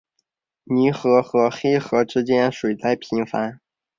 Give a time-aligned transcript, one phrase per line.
[0.63, 3.61] 泥河和黑河之间水灾频繁。